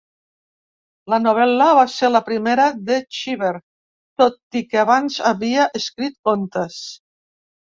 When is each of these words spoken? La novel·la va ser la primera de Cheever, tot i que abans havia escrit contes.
La 1.13 1.19
novel·la 1.25 1.67
va 1.79 1.83
ser 1.97 2.09
la 2.13 2.21
primera 2.31 2.65
de 2.89 2.97
Cheever, 3.17 3.53
tot 4.23 4.61
i 4.63 4.65
que 4.73 4.81
abans 4.85 5.21
havia 5.33 5.69
escrit 5.83 6.19
contes. 6.31 6.81